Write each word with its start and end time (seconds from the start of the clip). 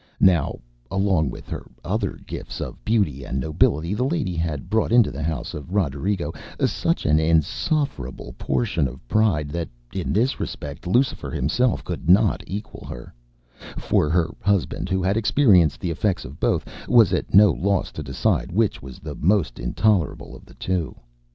Now, 0.19 0.57
along 0.89 1.29
with 1.29 1.47
her 1.49 1.63
other 1.85 2.17
gifts 2.25 2.59
of 2.59 2.83
beauty 2.83 3.23
and 3.23 3.39
nobility, 3.39 3.93
the 3.93 4.03
lady 4.03 4.35
had 4.35 4.67
brought 4.67 4.91
into 4.91 5.11
the 5.11 5.21
house 5.21 5.53
of 5.53 5.71
Roderigo 5.75 6.33
such 6.65 7.05
an 7.05 7.19
insufferable 7.19 8.33
portion 8.39 8.87
of 8.87 9.07
pride, 9.07 9.49
that 9.49 9.69
in 9.93 10.11
this 10.11 10.39
respect 10.39 10.87
Lucifer 10.87 11.29
himself 11.29 11.83
could 11.83 12.09
not 12.09 12.41
equal 12.47 12.85
her; 12.87 13.13
for 13.77 14.09
her 14.09 14.31
husband, 14.41 14.89
who 14.89 15.03
had 15.03 15.17
experienced 15.17 15.79
the 15.79 15.91
effects 15.91 16.25
of 16.25 16.39
both, 16.39 16.65
was 16.89 17.13
at 17.13 17.35
no 17.35 17.51
loss 17.51 17.91
to 17.91 18.01
decide 18.01 18.51
which 18.51 18.81
was 18.81 18.97
the 18.97 19.13
most 19.13 19.59
intolerable 19.59 20.35
of 20.35 20.45
the 20.45 20.55
two. 20.55 20.95